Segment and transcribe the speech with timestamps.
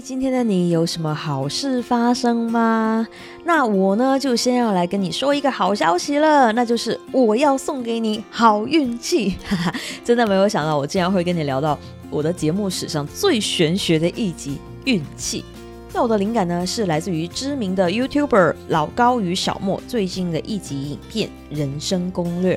[0.00, 3.06] 今天的你有什么好事发生吗？
[3.44, 9.36] 那我呢，就先要来跟你说一个好消息了，那就是我要送给你好运气。
[9.44, 11.78] 哈哈，真的没有想到，我竟然会跟你聊到
[12.08, 15.44] 我的节目史上最玄学的一集运气。
[15.92, 22.56] 那我的灵感呢，是来自于知名的 YouTuber 老高与小莫最近的一集影片《人生攻略》。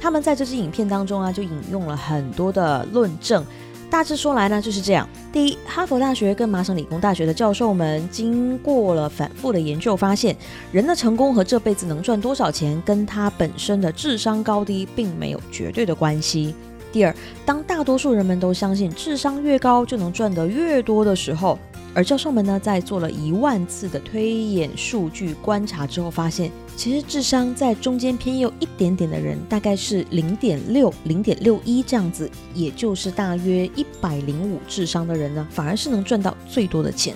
[0.00, 3.44] 他们在这支影片当中啊，就引用了很多的论证。
[3.90, 5.06] 大致说来呢，就是这样。
[5.32, 10.34] 第一，哈佛大学跟麻省理工大学的教授们经过了反复的研究，发现
[10.70, 16.54] 人的成功和这辈子能赚多少钱，跟他本身的智商高低并没有绝对的关系。
[16.92, 17.14] 第二，
[17.44, 21.58] 当大多数人们都相信智商越高就能赚得越多的时候，
[21.92, 37.14] 而教授们呢，在做了一万次的推演数据观察之后，发现其实智商在中间偏右一点点的人，大概是零点六、零点六一这样子，也就是大约一百零五智商的人呢，反而是能赚到最多的钱。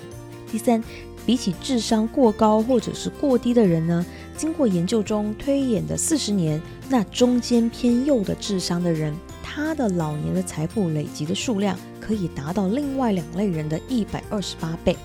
[0.51, 0.83] 第三，
[1.25, 9.13] 比起智商过高或者是过低的人呢，经过研究中推演的四十年，那中间偏右的智商的人，
[9.55, 11.79] 他的老年的财富累积的数量。
[12.05, 14.95] 可以达到另外两类人的一百二十八倍。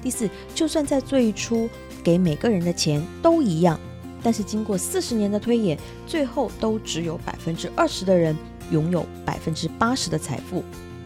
[0.00, 1.68] 第四，就算在最初
[2.00, 3.76] 给每个人的钱都一样，
[4.22, 8.36] 但是经过四十年的推演，最后都只有百分之二十的人
[8.70, 10.62] 拥有百分之八十的财富，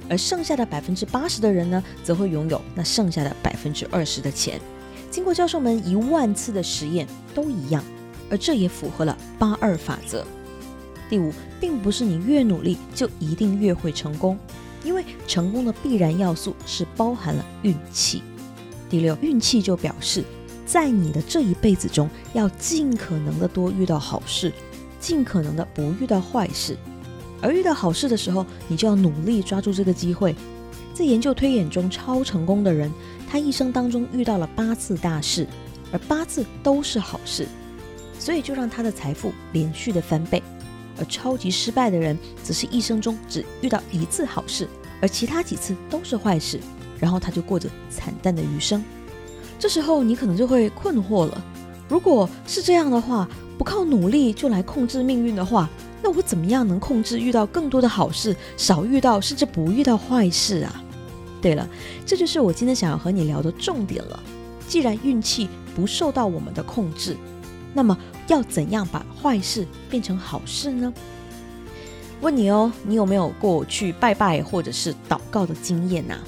[0.06, 4.60] 而剩下的百分之八十的人呢，则会拥有那剩下的百分之二十的钱。
[5.10, 7.82] 经过教授们一万次的实验都一样，
[8.30, 10.26] 而这也符合了八二法则。
[11.08, 14.38] 第五，并不是你越努力就一定越会成功。
[14.84, 18.22] 因为成功的必然要素是包含了运气。
[18.88, 20.22] 第六，运气就表示
[20.64, 24.52] 在你的这一辈子中，要尽可能的多遇到好事，
[25.00, 26.76] 尽可能的不遇到坏事。
[27.42, 30.34] 而遇到好事的时候，你就要努力抓住这个机会。
[30.94, 32.90] 在研究推演中超成功的人，
[33.28, 35.46] 他一生当中遇到了八次大事，
[35.92, 37.46] 而八次都是好事，
[38.18, 40.42] 所以就让他的财富连续的翻倍。
[40.98, 44.68] 而超级失败的人，则是一生中只遇到一次好事，
[45.00, 46.58] 而其他几次都是坏事，
[46.98, 48.84] 然后他就过着惨淡的余生。
[49.58, 51.44] 这时候你可能就会困惑了：
[51.88, 55.68] 如果是这样的话，不靠努力就来控制命运的话，
[56.02, 60.82] 那我怎么样能控制遇到更多的好事，少遇到甚至不遇到坏事啊？
[61.40, 61.68] 对了，
[62.04, 64.20] 这就是我今天想要和你聊的重点了。
[64.68, 67.16] 既然运气不受到我们的控制，
[67.74, 67.96] 那么。
[68.28, 70.92] 要怎样把坏事变成好事呢？
[72.20, 76.18] 问你哦，你有没有过去拜拜或者是祷告的经验呐？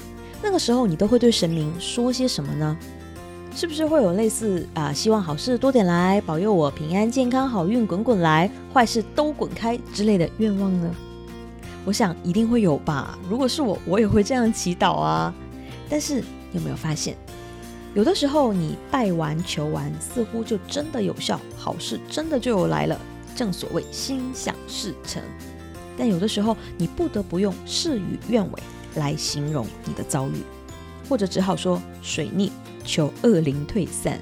[0.41, 2.75] 那个时候你都会对神明说些什么呢？
[3.55, 10.89] 是不是会有类似啊，希望好事多点来，保佑我平安健康，好运滚滚来，坏事都滚开之类的愿望呢？
[11.85, 13.15] 我想一定会有吧。
[13.29, 15.31] 如果是我，我也会这样祈祷啊。
[15.87, 17.15] 但是有没有发现？
[17.93, 22.99] 有的时候你拜完求完，似乎就真的有效，好事真的就来了。
[23.35, 25.21] 正所谓心想事成。
[25.97, 28.63] 但有的时候你不得不用事与愿违
[28.95, 30.41] 来形容你的遭遇，
[31.09, 32.49] 或者只好说水逆，
[32.85, 34.17] 求恶灵退散。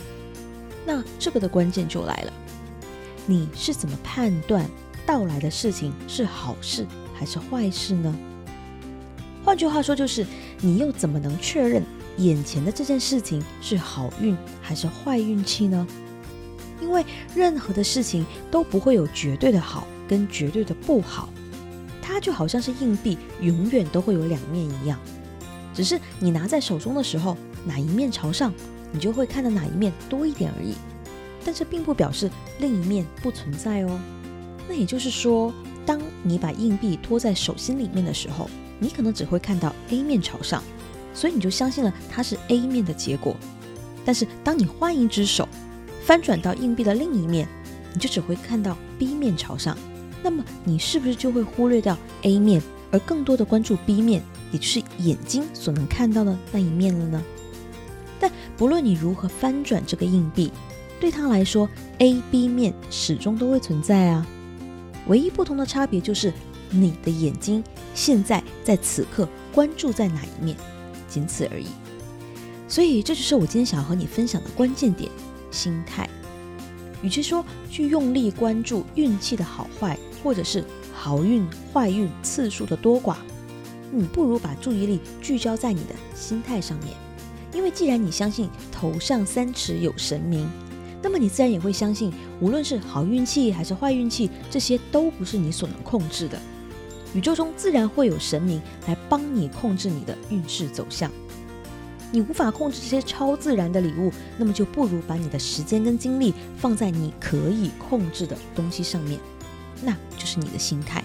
[0.85, 2.33] 那这个的关键就来了，
[3.27, 4.67] 你是怎么判断
[5.05, 8.15] 到来的事情是好事还是坏事呢？
[9.45, 10.25] 换句话说，就是
[10.59, 11.83] 你又怎么能确认？
[12.19, 15.87] 眼前的这件事情是好运还是坏运气呢？
[16.81, 21.29] 因为任何的事情都不会有绝对的好跟绝对的不好，
[22.01, 24.99] 它就好像是硬币，永远都会有两面一样。
[25.73, 28.53] 只是你拿在手中的时候，哪一面朝上，
[28.91, 30.73] 你就会看到哪一面多一点而已。
[31.45, 32.29] 但这并不表示
[32.59, 33.99] 另一面不存在哦。
[34.67, 35.53] 那也就是说，
[35.85, 40.61] 当你把硬币托在手心里面的时候，你可能只会看到 A 面朝上。
[41.13, 43.35] 所以你就相信了它是 A 面的结果，
[44.05, 45.47] 但是当你换一只手，
[46.05, 47.47] 翻转到硬币的另一面，
[47.93, 49.77] 你就只会看到 B 面朝上。
[50.21, 52.61] 那么你是不是就会忽略掉 A 面，
[52.91, 54.21] 而更多的关注 B 面，
[54.51, 57.23] 也就是眼睛所能看到的那一面了呢？
[58.19, 60.51] 但不论你如何翻转这个硬币，
[60.99, 61.69] 对他来说
[61.99, 64.27] ，A、B 面始终都会存在啊。
[65.07, 66.33] 唯一不同的差别就是
[66.69, 67.63] 你的眼睛
[67.95, 70.57] 现在在此刻关注在哪一面。
[71.09, 71.65] 仅此而已，
[72.67, 75.11] 所以这就是我今天想要和你分享的关键点——
[75.51, 76.07] 心态。
[77.01, 80.63] 与其说去用力关注运气的好坏，或者是
[80.93, 83.15] 好运坏运次数的多寡，
[83.91, 86.89] 你不如把注意力聚焦在你的心态上面。
[87.53, 90.47] 因为既然你相信头上三尺有神明，
[91.01, 96.39] 那么你自然也会相信，无论是好运气还是坏运气，这些都不是你所能控制的。
[97.13, 101.11] 宇宙中自然会有神明来帮你控制你的运势走向。
[102.11, 109.19] 你无法控制这些超自然的礼物，那么就不如把你的时间跟精力放在你可以控制的东西上面，
[109.83, 111.03] 那就是你的心态。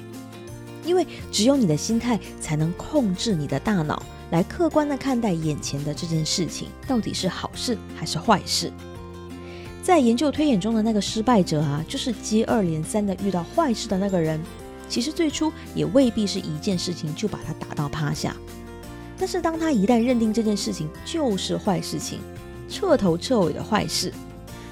[0.85, 8.71] 因为只有你的心态才能控制你的大脑，来客观的看待眼前的这件事情到底是好事还是坏事。
[9.83, 14.41] 在研究推演中的那个失败者啊，就是接二连三的遇到坏事的那个人。
[14.89, 18.37] 其实最初也未必是一件事情就把他打到趴下，
[19.19, 22.21] 但是当他一旦认定这件事情就是坏事情，
[22.69, 24.13] 彻头彻尾的坏事，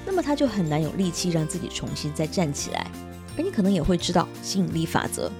[0.07, 2.87] 那么他就很难有力气让自己重新再站起来。
[3.37, 5.31] 而你可能也会知道吸引力法则。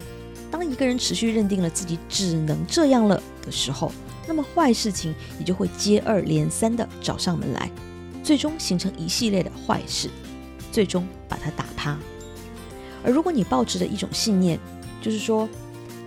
[0.51, 3.93] 当一个人持续认定了自己只能这样了的时候，
[4.27, 7.71] 那么坏事情也就会接二连三的找上门来，
[8.23, 10.09] 最终形成一系列的坏事，
[10.71, 11.99] 最终把他打趴。
[13.05, 14.59] 而如果你抱持着一种信念，
[15.01, 15.49] 就是说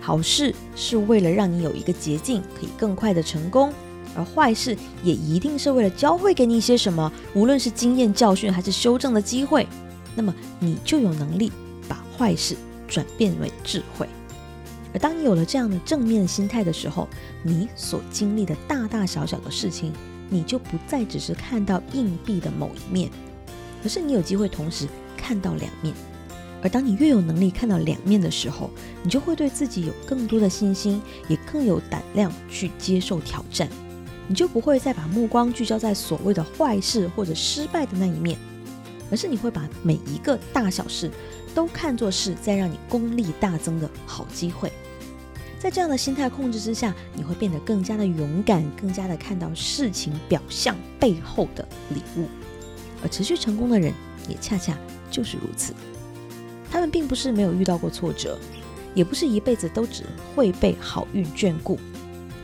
[0.00, 3.72] 好事是为了让你有一个捷径，可以更快的成功，
[4.14, 9.66] 而坏事也一定是为了教会给你一些什么，无论是经验教训还是修正的机会，
[10.14, 11.52] 那么你就有能力
[11.88, 12.56] 把坏事
[12.88, 14.08] 转变为智慧。
[14.94, 17.06] 而当你有了这样的正面心态的时候，
[17.42, 19.92] 你所经历的大大小小的事情，
[20.30, 23.10] 你就不再只是看到硬币的某一面，
[23.84, 25.94] 而是你有机会同时看到两面。
[26.62, 28.70] 而当你越有能力看到两面的时候，
[29.02, 33.68] 你就会对自己有更多的信心，也更有胆量去接受挑战。
[34.28, 38.36] 你就不会再把目光聚焦在所谓的坏事或者失败的那一面，
[39.10, 41.10] 而是你会把每一个大小事
[41.54, 44.72] 都看作是在让你功力大增的好机会。
[45.58, 52.26] 在这样的心态控制之下，你会变得更加的勇敢，更加的看到事情表象背后的礼物。
[53.02, 53.92] 而持续成功的人
[54.28, 54.76] 也恰恰
[55.10, 55.72] 就是如此。
[56.70, 58.38] 他们并不是没有遇到过挫折，
[58.94, 60.04] 也不是一辈子都只
[60.34, 61.78] 会被好运眷顾，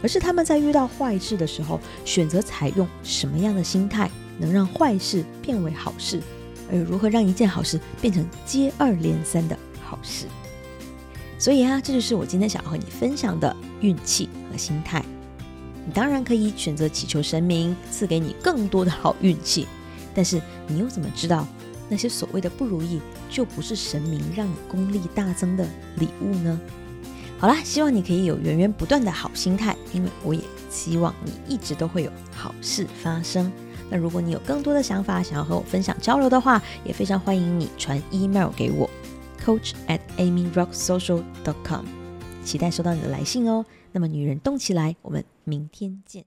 [0.03, 6.21] 而是他们在遇到坏事的时候，选择采用什么样的心态，能让坏事变为好事，
[6.71, 10.27] 而如何让一件好事变成接二连三的好事。
[11.39, 15.05] 所以啊，这就是我今天想要和你分享的运气和心态。
[15.85, 19.67] 你当然可以选择祈求神明赐给你更多的好运气，
[20.15, 21.45] 但是你又怎么知道
[21.89, 23.01] 那些所谓的不如意
[23.33, 26.61] 就不是神明让你功力大增的礼物呢？
[27.39, 30.41] 好啦，希望你可以有源源不断的好心态，因为我也
[30.71, 33.51] 希望你一直都会有好事发生。
[33.91, 38.89] 那如果你有更多的想法想要和我分享交流的话，也非常欢迎你传 email 给我。
[39.45, 41.85] coach at amyrocksocial.com，
[42.45, 43.65] 期待收到你的来信哦。
[43.91, 46.21] 那么，女人动起来，我们明天见。